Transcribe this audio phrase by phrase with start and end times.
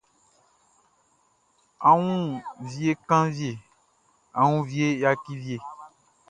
[1.89, 2.21] A wun
[2.69, 3.53] vie kanvie
[4.39, 5.59] a woun vie yaki vie.